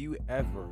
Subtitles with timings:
[0.00, 0.66] you ever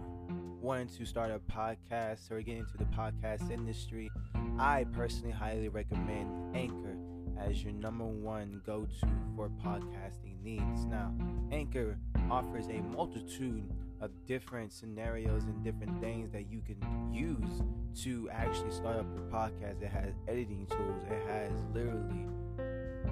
[0.59, 4.11] want to start a podcast or get into the podcast industry,
[4.59, 6.97] I personally highly recommend Anchor
[7.39, 10.87] as your number one go to for podcasting needs.
[10.87, 11.13] Now,
[11.53, 11.99] Anchor
[12.31, 13.71] offers a multitude
[14.01, 17.63] of different scenarios and different things that you can use
[18.05, 19.83] to actually start up your podcast.
[19.83, 22.25] It has editing tools, it has literally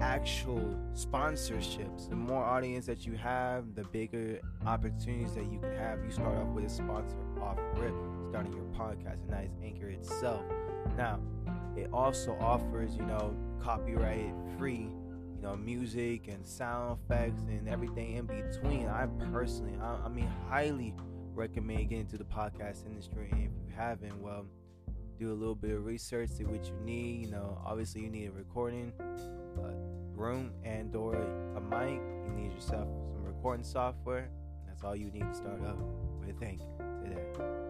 [0.01, 2.09] actual sponsorships.
[2.09, 6.03] The more audience that you have, the bigger opportunities that you can have.
[6.03, 7.93] You start off with a sponsor off rip,
[8.29, 10.41] starting your podcast, and that is Anchor itself.
[10.97, 11.19] Now,
[11.75, 14.89] it also offers, you know, copyright free,
[15.35, 18.87] you know, music and sound effects and everything in between.
[18.87, 20.93] I personally, I, I mean, highly
[21.33, 23.29] recommend getting into the podcast industry.
[23.31, 24.45] And if you haven't, well,
[25.17, 27.25] do a little bit of research, see what you need.
[27.25, 29.73] You know, obviously you need a recording a
[30.15, 32.01] room and or a mic.
[32.25, 34.29] You need yourself some recording software.
[34.67, 35.77] That's all you need to start up
[36.25, 36.65] with Anchor
[37.03, 37.66] today.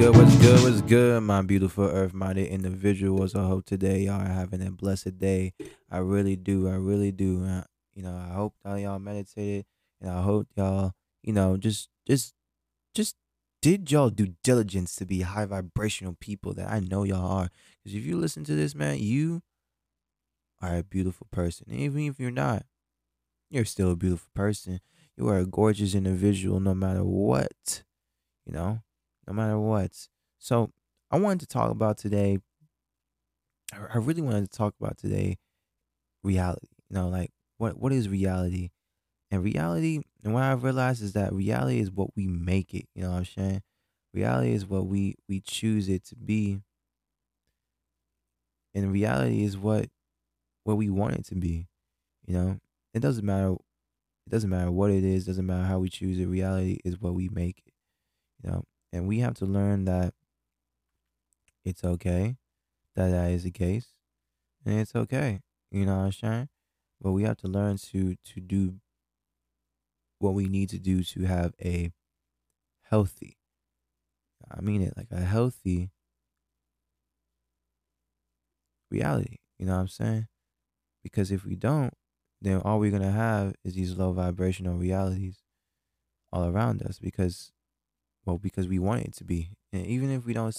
[0.00, 0.16] Good?
[0.16, 0.62] What's good?
[0.62, 3.34] What's good, my beautiful earth-minded individuals?
[3.34, 5.52] I hope today y'all are having a blessed day.
[5.90, 6.68] I really do.
[6.68, 7.46] I really do.
[7.92, 9.66] You know, I hope y'all meditated,
[10.00, 10.92] and I hope y'all,
[11.22, 12.32] you know, just, just,
[12.94, 13.14] just
[13.60, 17.50] did y'all due diligence to be high vibrational people that I know y'all are.
[17.84, 19.42] Because if you listen to this, man, you
[20.62, 21.66] are a beautiful person.
[21.70, 22.64] Even if you're not,
[23.50, 24.80] you're still a beautiful person.
[25.18, 27.82] You are a gorgeous individual, no matter what.
[28.46, 28.80] You know
[29.26, 30.08] no matter what.
[30.38, 30.70] So
[31.10, 32.38] I wanted to talk about today.
[33.72, 35.38] I really wanted to talk about today
[36.22, 36.68] reality.
[36.88, 38.70] You know, like what what is reality?
[39.32, 42.86] And reality, and what I've realized is that reality is what we make it.
[42.94, 43.62] You know what I'm saying?
[44.12, 46.58] Reality is what we we choose it to be.
[48.74, 49.88] And reality is what
[50.64, 51.68] what we want it to be.
[52.26, 52.58] You know,
[52.92, 53.52] it doesn't matter.
[53.52, 55.26] It doesn't matter what it is.
[55.26, 56.26] Doesn't matter how we choose it.
[56.26, 57.72] Reality is what we make it.
[58.42, 60.14] You know, and we have to learn that
[61.64, 62.36] it's okay
[62.96, 63.88] that that is the case.
[64.64, 65.40] And it's okay.
[65.70, 66.48] You know what I'm saying?
[67.00, 68.74] But we have to learn to to do
[70.18, 71.92] what we need to do to have a
[72.82, 73.38] healthy
[74.50, 75.90] I mean it like a healthy
[78.90, 79.38] reality.
[79.58, 80.26] You know what I'm saying?
[81.02, 81.94] Because if we don't,
[82.42, 85.42] then all we're gonna have is these low vibrational realities
[86.32, 87.52] all around us because
[88.30, 89.50] well, because we want it to be.
[89.72, 90.56] And even if we don't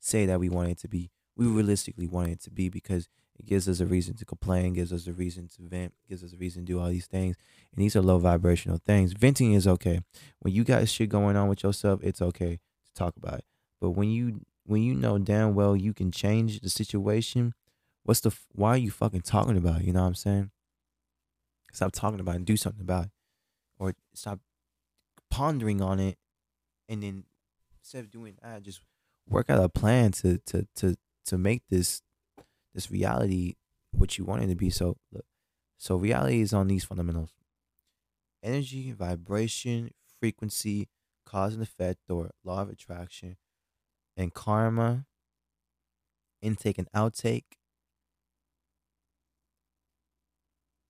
[0.00, 3.46] say that we want it to be, we realistically want it to be because it
[3.46, 6.36] gives us a reason to complain, gives us a reason to vent, gives us a
[6.36, 7.36] reason to do all these things.
[7.74, 9.12] And these are low vibrational things.
[9.12, 10.00] Venting is okay.
[10.40, 13.44] When you got shit going on with yourself, it's okay to talk about it.
[13.80, 17.54] But when you when you know damn well you can change the situation,
[18.04, 19.86] what's the why are you fucking talking about it?
[19.86, 20.50] You know what I'm saying?
[21.72, 23.10] Stop talking about it and do something about it.
[23.78, 24.40] Or stop
[25.30, 26.18] pondering on it
[26.92, 27.24] and then
[27.80, 28.82] instead of doing that, just
[29.28, 32.02] work out a plan to to to to make this
[32.74, 33.56] this reality
[33.92, 34.70] what you want it to be.
[34.70, 34.98] So
[35.78, 37.32] so reality is on these fundamentals:
[38.42, 40.88] energy, vibration, frequency,
[41.24, 43.36] cause and effect, or law of attraction,
[44.16, 45.06] and karma,
[46.42, 47.56] intake and outtake.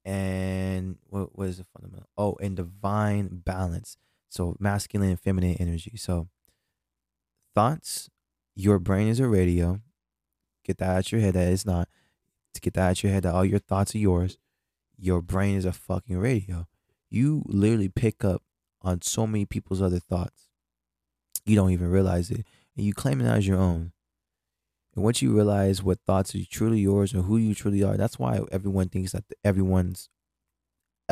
[0.04, 2.08] And what, what is the fundamental?
[2.19, 3.96] Oh, and divine balance.
[4.32, 5.93] So masculine and feminine energy.
[5.97, 6.28] So
[7.54, 8.09] thoughts,
[8.54, 9.81] your brain is a radio.
[10.65, 11.87] Get that out your head that it's not.
[12.54, 14.38] To get that out your head that all your thoughts are yours.
[14.97, 16.66] Your brain is a fucking radio.
[17.10, 18.43] You literally pick up
[18.81, 20.49] on so many people's other thoughts.
[21.44, 22.47] You don't even realize it.
[22.75, 23.93] And you claim it as your own.
[24.94, 28.19] And once you realize what thoughts are truly yours and who you truly are, that's
[28.19, 30.09] why everyone thinks that everyone's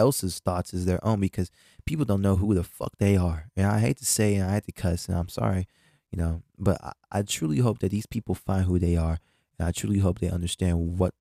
[0.01, 1.51] else's thoughts is their own because
[1.85, 3.51] people don't know who the fuck they are.
[3.55, 5.69] And I hate to say and I hate to cuss and I'm sorry,
[6.11, 9.19] you know, but I, I truly hope that these people find who they are.
[9.59, 11.13] And I truly hope they understand what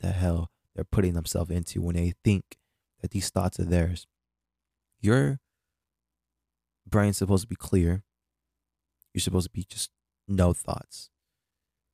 [0.00, 2.58] the hell they're putting themselves into when they think
[3.00, 4.06] that these thoughts are theirs.
[5.00, 5.40] Your
[6.86, 8.02] brain's supposed to be clear.
[9.14, 9.90] You're supposed to be just
[10.28, 11.08] no thoughts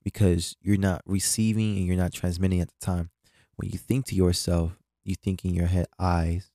[0.03, 3.11] because you're not receiving and you're not transmitting at the time.
[3.56, 6.50] When you think to yourself, you think in your head eyes,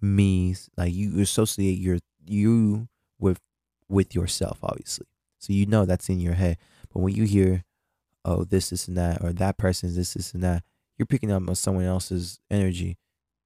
[0.00, 2.88] me's like you associate your you
[3.18, 3.40] with
[3.88, 5.06] with yourself, obviously.
[5.38, 6.56] So you know that's in your head.
[6.92, 7.64] But when you hear,
[8.24, 10.62] oh, this, this, and that, or that person's this, this, and that,
[10.96, 12.96] you're picking up on someone else's energy.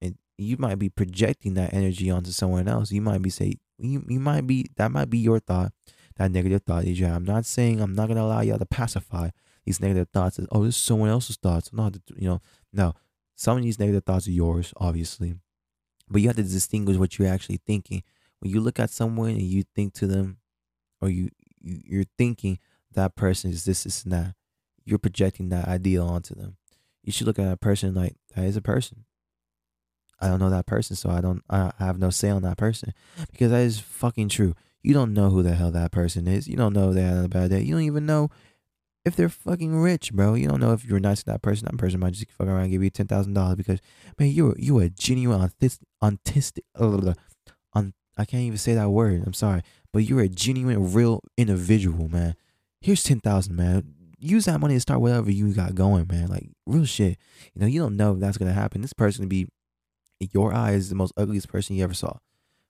[0.01, 2.91] And you might be projecting that energy onto someone else.
[2.91, 5.71] You might be say you, you might be that might be your thought,
[6.17, 7.15] that negative thought you have.
[7.15, 9.29] I'm not saying I'm not gonna allow y'all to pacify
[9.65, 11.71] these negative thoughts oh this is someone else's thoughts.
[11.73, 12.41] No, you know,
[12.71, 12.93] no.
[13.37, 15.35] Some of these negative thoughts are yours, obviously,
[16.09, 18.01] but you have to distinguish what you're actually thinking.
[18.39, 20.39] When you look at someone and you think to them,
[20.99, 21.29] or you,
[21.61, 22.57] you you're thinking
[22.93, 24.33] that person is this, this, and that,
[24.85, 26.57] you're projecting that idea onto them.
[27.03, 29.05] You should look at a person like that is a person.
[30.19, 32.91] I don't know that person, so I don't I have no say on that person
[33.31, 34.55] because that is fucking true.
[34.81, 36.47] You don't know who the hell that person is.
[36.47, 37.61] You don't know they had a bad day.
[37.61, 38.31] You don't even know
[39.07, 40.33] if they're fucking rich, bro.
[40.33, 41.65] You don't know if you're nice to that person.
[41.65, 43.79] That person might just fuck around and give you ten thousand dollars because
[44.19, 45.49] man, you're you a genuine
[46.03, 46.59] autistic.
[46.79, 47.13] Uh,
[47.73, 49.23] on I can't even say that word.
[49.25, 49.61] I'm sorry,
[49.93, 52.35] but you're a genuine, real individual, man.
[52.81, 53.93] Here's ten thousand, man.
[54.19, 56.27] Use that money to start whatever you got going, man.
[56.27, 57.17] Like real shit.
[57.53, 58.81] You know, you don't know if that's gonna happen.
[58.81, 59.47] This person to be
[60.19, 62.17] in your eyes the most ugliest person you ever saw.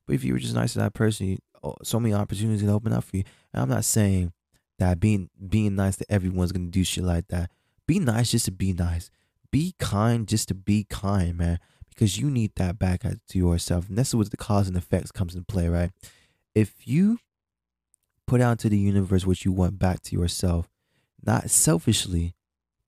[0.06, 2.94] But if you were just nice to that person, oh, so many opportunities can open
[2.94, 3.24] up for you.
[3.54, 4.31] And I'm not saying
[4.79, 7.51] that being being nice to everyone's gonna do shit like that.
[7.88, 9.09] Be nice just to be nice.
[9.51, 11.59] Be kind just to be kind, man.
[11.89, 13.89] Because you need that back to yourself.
[13.89, 15.91] And that's what the cause and effects comes into play, right?
[16.53, 17.19] If you
[18.27, 20.69] put out to the universe what you want back to yourself,
[21.25, 22.35] not selfishly,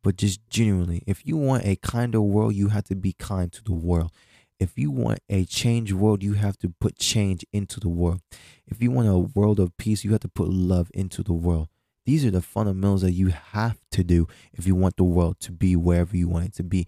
[0.03, 1.01] but just genuinely.
[1.07, 4.11] If you want a kinder world, you have to be kind to the world.
[4.59, 8.21] If you want a change world, you have to put change into the world.
[8.67, 11.69] If you want a world of peace, you have to put love into the world.
[12.09, 15.51] These are the fundamentals that you have to do if you want the world to
[15.51, 16.87] be wherever you want it to be.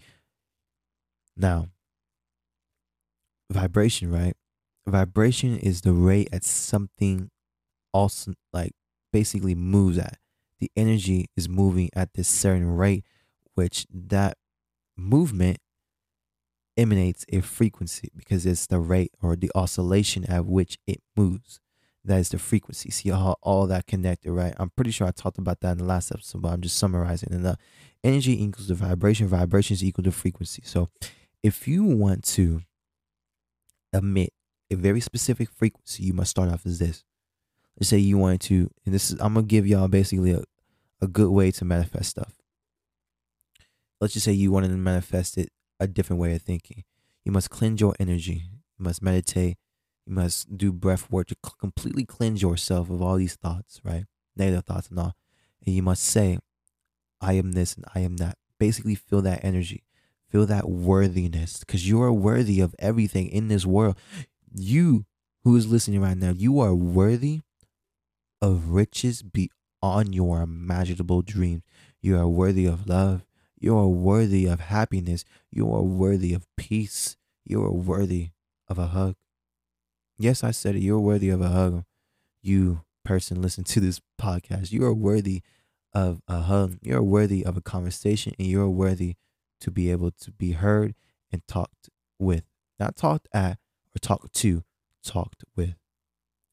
[1.36, 1.68] Now,
[3.48, 4.34] vibration, right?
[4.84, 7.30] Vibration is the rate at something
[7.92, 8.72] also like
[9.12, 10.18] basically moves at.
[10.58, 13.04] The energy is moving at this certain rate,
[13.54, 14.36] which that
[14.96, 15.58] movement
[16.76, 21.60] emanates a frequency because it's the rate or the oscillation at which it moves.
[22.04, 22.90] That is the frequency.
[22.90, 24.54] See how all that connected, right?
[24.56, 27.32] I'm pretty sure I talked about that in the last episode, but I'm just summarizing.
[27.32, 27.56] And the
[28.02, 30.62] energy equals the vibration, vibration is equal to frequency.
[30.64, 30.88] So
[31.42, 32.62] if you want to
[33.92, 34.32] emit
[34.70, 37.04] a very specific frequency, you must start off as this.
[37.78, 40.42] Let's say you want to, and this is I'm gonna give y'all basically a,
[41.00, 42.34] a good way to manifest stuff.
[44.00, 46.84] Let's just say you wanted to manifest it a different way of thinking.
[47.24, 48.42] You must cleanse your energy.
[48.78, 49.56] You must meditate.
[50.06, 54.04] You must do breath work to completely cleanse yourself of all these thoughts, right?
[54.36, 55.14] Negative thoughts and all.
[55.64, 56.38] And you must say,
[57.20, 58.36] I am this and I am that.
[58.58, 59.84] Basically, feel that energy.
[60.28, 63.96] Feel that worthiness because you are worthy of everything in this world.
[64.52, 65.04] You
[65.44, 67.40] who is listening right now, you are worthy
[68.40, 71.62] of riches beyond your imaginable dreams.
[72.00, 73.24] You are worthy of love.
[73.60, 75.24] You are worthy of happiness.
[75.50, 77.16] You are worthy of peace.
[77.44, 78.30] You are worthy
[78.68, 79.14] of a hug.
[80.22, 80.82] Yes, I said it.
[80.82, 81.82] You're worthy of a hug.
[82.42, 84.70] You person listen to this podcast.
[84.70, 85.42] You are worthy
[85.92, 86.78] of a hug.
[86.80, 89.16] You're worthy of a conversation and you're worthy
[89.62, 90.94] to be able to be heard
[91.32, 91.90] and talked
[92.20, 92.44] with.
[92.78, 93.58] Not talked at
[93.96, 94.62] or talked to,
[95.04, 95.74] talked with.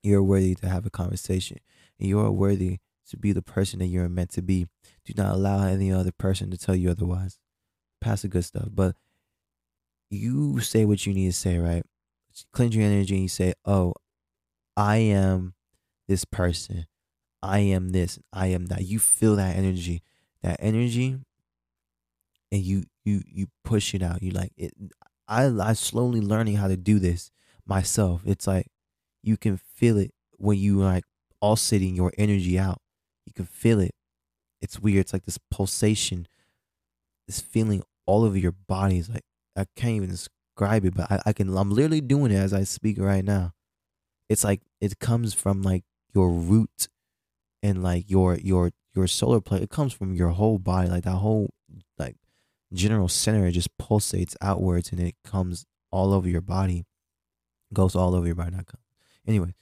[0.01, 1.59] You're worthy to have a conversation
[1.99, 2.79] and you are worthy
[3.11, 4.65] to be the person that you're meant to be.
[5.05, 7.37] Do not allow any other person to tell you otherwise.
[8.01, 8.69] Pass the good stuff.
[8.71, 8.95] But
[10.09, 11.83] you say what you need to say, right?
[12.51, 13.93] Cleanse your energy and you say, Oh,
[14.75, 15.53] I am
[16.07, 16.87] this person.
[17.41, 18.19] I am this.
[18.33, 18.83] I am that.
[18.83, 20.01] You feel that energy.
[20.41, 21.19] That energy
[22.51, 24.21] and you you you push it out.
[24.21, 24.73] You like it
[25.27, 27.31] I I slowly learning how to do this
[27.65, 28.21] myself.
[28.25, 28.67] It's like
[29.21, 31.03] you can feel it when you like
[31.41, 32.81] all sitting your energy out.
[33.25, 33.91] You can feel it.
[34.61, 35.01] It's weird.
[35.01, 36.27] It's like this pulsation,
[37.27, 38.97] this feeling all over your body.
[38.97, 40.15] It's like I can't even
[40.59, 41.55] describe it, but I, I can.
[41.57, 43.53] I'm literally doing it as I speak right now.
[44.27, 46.87] It's like it comes from like your root
[47.63, 49.63] and like your your your solar plate.
[49.63, 51.49] It comes from your whole body, like that whole
[51.97, 52.17] like
[52.73, 53.45] general center.
[53.47, 56.85] It just pulsates outwards and it comes all over your body,
[57.73, 58.51] goes all over your body.
[58.51, 58.83] That comes.
[59.27, 59.53] Anyway,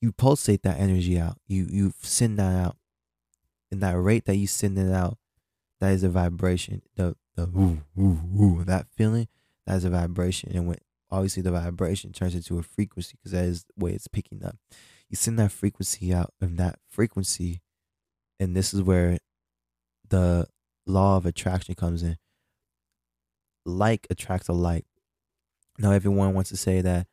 [0.00, 1.38] you pulsate that energy out.
[1.46, 2.76] You you send that out.
[3.70, 5.18] And that rate that you send it out,
[5.80, 6.80] that is a vibration.
[6.96, 9.28] The the woo, woo, woo, that feeling,
[9.68, 10.50] that is a vibration.
[10.54, 10.78] And when
[11.10, 14.56] obviously the vibration turns into a frequency because that is the way it's picking up.
[15.10, 17.60] You send that frequency out and that frequency,
[18.40, 19.18] and this is where
[20.08, 20.46] the
[20.86, 22.16] law of attraction comes in.
[23.66, 24.86] Like attracts a like.
[25.78, 27.06] Now everyone wants to say that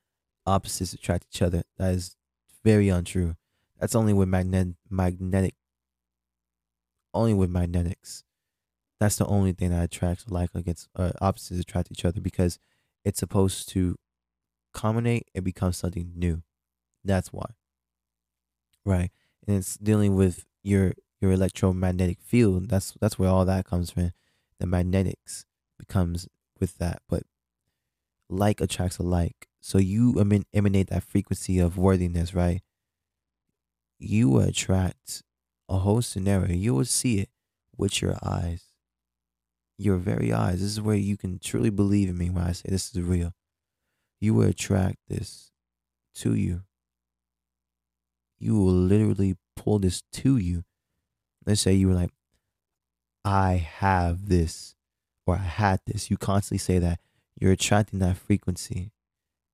[0.45, 1.63] opposites attract each other.
[1.77, 2.15] That is
[2.63, 3.35] very untrue.
[3.79, 5.55] That's only with magnet magnetic.
[7.13, 8.24] Only with magnetics.
[8.99, 12.59] That's the only thing that attracts like against uh, opposites attract each other because
[13.03, 13.97] it's supposed to
[14.73, 16.43] culminate and become something new.
[17.03, 17.47] That's why.
[18.83, 19.11] Right.
[19.47, 22.69] And it's dealing with your your electromagnetic field.
[22.69, 24.11] That's that's where all that comes from.
[24.59, 25.45] The magnetics
[25.77, 26.27] becomes
[26.59, 27.23] with that, but
[28.29, 29.47] like attracts alike.
[29.61, 30.19] So you
[30.53, 32.61] emanate that frequency of worthiness, right?
[33.99, 35.23] You attract
[35.67, 36.53] a whole scenario.
[36.53, 37.29] You will see it
[37.77, 38.64] with your eyes.
[39.77, 40.61] Your very eyes.
[40.61, 43.33] This is where you can truly believe in me when I say this is real.
[44.21, 45.51] You will attract this
[46.15, 46.61] to you.
[48.39, 50.63] You will literally pull this to you.
[51.45, 52.11] Let's say you were like,
[53.23, 54.75] I have this
[55.25, 56.09] or I had this.
[56.09, 56.99] You constantly say that.
[57.39, 58.91] You're attracting that frequency.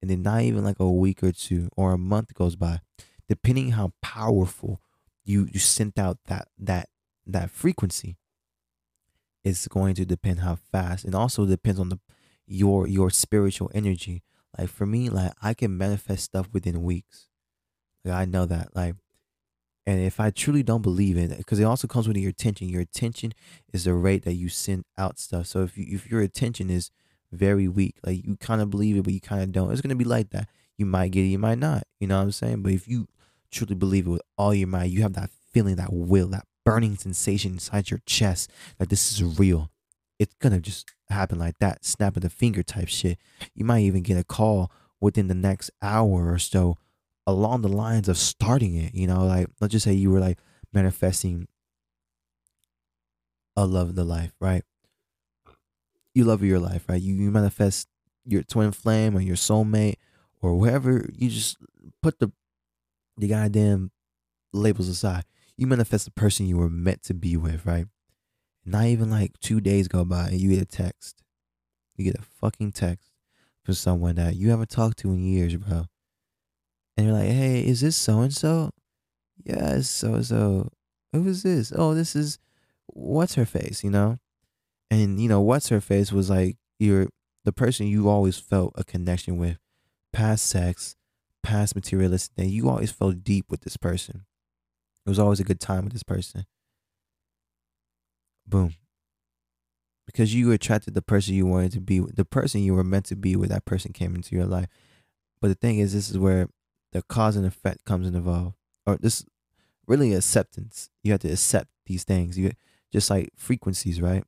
[0.02, 2.82] And then not even like a week or two or a month goes by,
[3.28, 4.82] depending how powerful
[5.24, 6.90] you you sent out that that
[7.26, 8.18] that frequency
[9.44, 12.00] it's going to depend how fast and also depends on the
[12.48, 14.24] your your spiritual energy.
[14.58, 17.28] Like for me like i can manifest stuff within weeks.
[18.04, 18.96] Like i know that like
[19.86, 22.70] and if i truly don't believe in it because it also comes with your attention.
[22.70, 23.34] Your attention
[23.74, 25.48] is the rate that you send out stuff.
[25.48, 26.92] So if you, if your attention is
[27.32, 29.90] very weak like you kind of believe it but you kind of don't it's going
[29.90, 30.50] to be like that.
[30.78, 32.62] You might get it you might not you know what i'm saying?
[32.62, 33.08] But if you
[33.52, 36.96] truly believe it with all your mind, you have that feeling, that will, that burning
[36.96, 39.70] sensation inside your chest that this is real.
[40.20, 43.18] It's gonna just happen like that, snap of the finger type shit.
[43.54, 46.78] You might even get a call within the next hour or so
[47.28, 48.96] along the lines of starting it.
[48.96, 50.40] You know, like let's just say you were like
[50.72, 51.50] manifesting
[53.58, 54.64] a love of the life, right?
[56.16, 57.02] You love your life, right?
[57.02, 57.90] You, you manifest
[58.24, 59.96] your twin flame or your soulmate
[60.42, 61.58] or whoever you just
[62.02, 62.32] put the
[63.18, 63.92] the goddamn
[64.54, 65.26] labels aside.
[65.62, 67.86] You manifest the person you were meant to be with, right?
[68.66, 71.22] Not even like two days go by and you get a text.
[71.96, 73.12] You get a fucking text
[73.64, 75.86] from someone that you haven't talked to in years, bro.
[76.98, 78.72] And you're like, hey, is this so and so?
[79.44, 80.70] Yeah, it's so and so.
[81.14, 81.72] Who is this?
[81.76, 82.40] Oh, this is
[82.88, 84.18] what's her face, you know?
[84.90, 87.10] And you know, what's her face was like you're
[87.46, 89.60] the person you always felt a connection with,
[90.12, 90.96] past sex,
[91.44, 94.26] past materialistic thing, you always felt deep with this person.
[95.06, 96.46] It was always a good time with this person.
[98.46, 98.76] Boom.
[100.06, 103.06] Because you attracted the person you wanted to be with, the person you were meant
[103.06, 104.68] to be with, that person came into your life.
[105.40, 106.50] But the thing is, this is where
[106.92, 108.56] the cause and effect comes involved.
[108.86, 109.26] Or this
[109.88, 110.90] really acceptance.
[111.04, 112.38] You have to accept these things.
[112.38, 112.52] You
[112.92, 114.24] just like frequencies, right?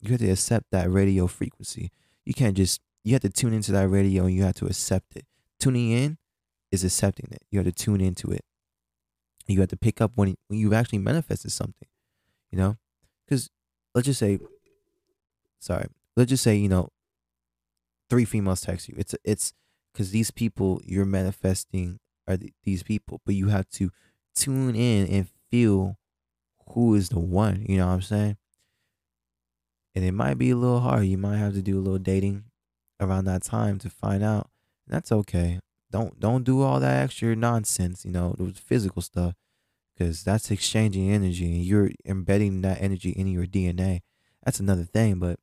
[0.00, 1.90] You have to accept that radio frequency.
[2.24, 5.16] You can't just you have to tune into that radio and you have to accept
[5.16, 5.26] it.
[5.60, 6.18] Tuning in
[6.72, 7.42] is accepting it.
[7.50, 8.44] You have to tune into it.
[9.46, 11.88] You have to pick up when, when you've actually manifested something,
[12.50, 12.78] you know?
[13.24, 13.50] Because
[13.94, 14.38] let's just say,
[15.60, 15.86] sorry,
[16.16, 16.88] let's just say, you know,
[18.08, 18.94] three females text you.
[18.96, 19.52] It's, it's,
[19.92, 23.90] because these people you're manifesting are these people, but you have to
[24.34, 25.96] tune in and feel
[26.70, 28.36] who is the one, you know what I'm saying?
[29.94, 31.06] And it might be a little hard.
[31.06, 32.44] You might have to do a little dating
[33.00, 34.50] around that time to find out.
[34.88, 35.60] That's okay.
[35.94, 39.34] Don't don't do all that extra nonsense, you know, the physical stuff,
[39.94, 44.00] because that's exchanging energy and you're embedding that energy in your DNA.
[44.44, 45.38] That's another thing, but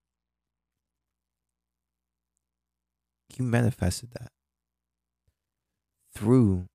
[3.38, 4.28] you manifested that
[6.14, 6.66] through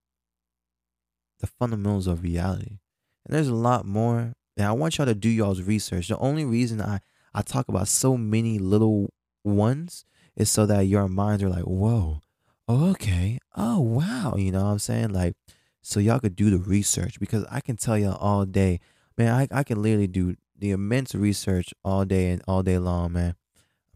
[1.40, 2.78] the fundamentals of reality.
[3.26, 4.32] And there's a lot more.
[4.56, 6.08] And I want y'all to do y'all's research.
[6.08, 7.00] The only reason I,
[7.34, 9.12] I talk about so many little
[9.44, 12.22] ones is so that your minds are like, whoa,
[12.68, 13.38] okay.
[13.56, 14.34] Oh, wow.
[14.36, 15.10] You know what I'm saying?
[15.10, 15.34] Like,
[15.82, 18.80] so y'all could do the research because I can tell y'all all day,
[19.16, 23.12] man, I, I can literally do the immense research all day and all day long,
[23.12, 23.36] man,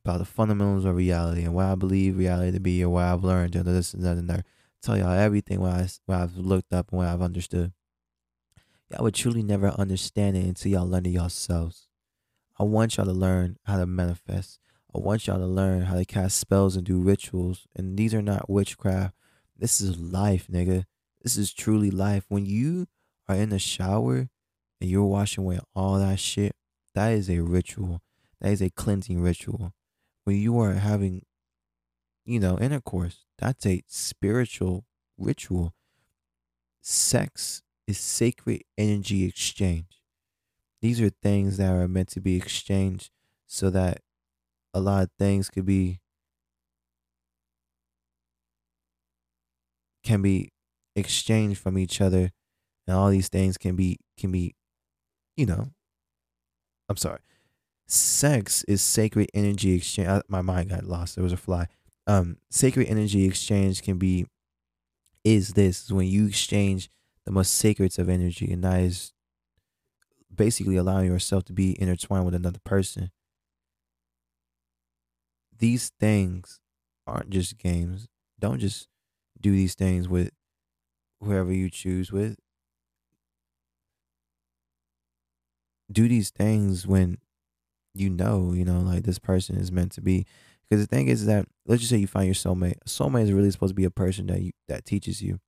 [0.05, 3.25] about the fundamentals of reality and what I believe reality to be or what I've
[3.25, 4.47] learned and this and that and that.
[4.83, 7.73] Tell y'all everything what, I, what I've looked up and what I've understood.
[8.91, 11.89] Y'all would truly never understand it until y'all learn it yourselves.
[12.59, 14.60] I want y'all to learn how to manifest.
[14.95, 17.69] I want y'all to learn how to cast spells and do rituals.
[17.77, 19.15] And these are not witchcraft.
[19.57, 20.85] This is life, nigga.
[21.23, 22.25] This is truly life.
[22.29, 22.89] When you
[23.29, 24.29] are in the shower
[24.81, 26.57] and you're washing away all that shit,
[26.95, 28.03] that is a ritual.
[28.41, 29.75] That is a cleansing ritual.
[30.25, 31.25] When you are having,
[32.25, 35.75] you know, intercourse, that's a spiritual ritual.
[36.81, 40.03] Sex is sacred energy exchange.
[40.81, 43.11] These are things that are meant to be exchanged
[43.47, 44.01] so that
[44.75, 46.01] a lot of things could be
[50.03, 50.51] can be
[50.97, 52.31] exchanged from each other
[52.87, 54.55] and all these things can be can be
[55.37, 55.69] you know
[56.89, 57.21] i'm sorry
[57.87, 61.67] sex is sacred energy exchange I, my mind got lost there was a fly
[62.07, 64.27] um sacred energy exchange can be
[65.25, 66.89] is this when you exchange
[67.25, 69.13] the most sacred of energy and that is
[70.35, 73.11] basically allowing yourself to be intertwined with another person.
[75.61, 76.61] These things
[77.07, 78.09] aren't just games.
[78.41, 78.89] Don't just
[79.41, 80.31] do these things with
[81.23, 82.39] whoever you choose with.
[85.91, 87.19] Do these things when
[87.95, 90.27] you know, you know, like this person is meant to be.
[90.69, 92.79] Because the thing is that let's just say you find your soulmate.
[92.83, 95.41] A soulmate is really supposed to be a person that you that teaches you.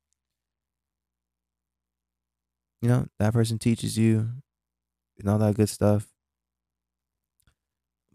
[2.80, 4.28] You know, that person teaches you
[5.18, 6.08] and all that good stuff.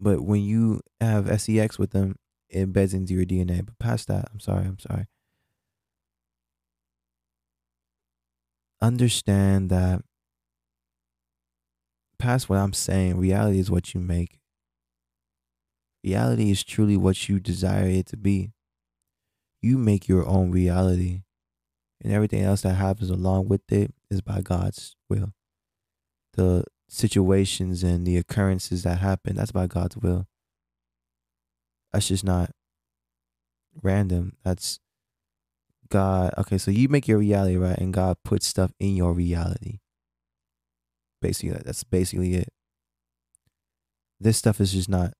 [0.00, 2.16] But when you have sex with them,
[2.48, 3.64] it embeds into your DNA.
[3.64, 5.06] But past that, I'm sorry, I'm sorry.
[8.80, 10.02] Understand that
[12.18, 14.38] past what I'm saying, reality is what you make.
[16.04, 18.52] Reality is truly what you desire it to be.
[19.60, 21.22] You make your own reality,
[22.00, 25.32] and everything else that happens along with it is by God's will.
[26.34, 30.26] The situations and the occurrences that happen, that's by God's will.
[31.92, 32.50] That's just not
[33.82, 34.36] random.
[34.44, 34.80] That's
[35.88, 36.34] God.
[36.38, 37.78] Okay, so you make your reality, right?
[37.78, 39.78] And God puts stuff in your reality.
[41.20, 42.52] Basically, that's basically it.
[44.20, 45.14] This stuff is just not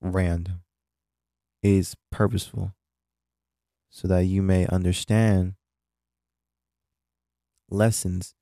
[0.00, 0.62] random.
[1.62, 2.74] It is purposeful
[3.90, 5.54] so that you may understand
[7.70, 8.34] lessons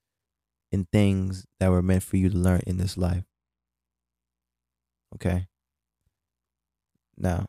[0.73, 3.25] and things that were meant for you to learn in this life.
[5.15, 5.47] Okay?
[7.17, 7.47] Now,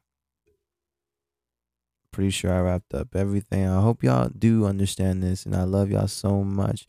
[2.12, 3.68] pretty sure I wrapped up everything.
[3.68, 6.88] I hope y'all do understand this, and I love y'all so much.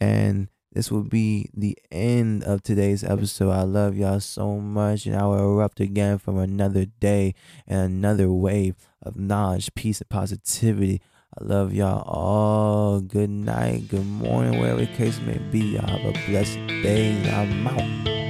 [0.00, 3.50] And this will be the end of today's episode.
[3.50, 7.34] I love y'all so much, and I will erupt again from another day
[7.66, 11.00] and another wave of knowledge, peace, and positivity.
[11.40, 13.00] I love y'all all.
[13.00, 15.60] Good night, good morning, whatever the case may be.
[15.60, 17.30] Y'all have a blessed day.
[17.30, 18.27] I'm out.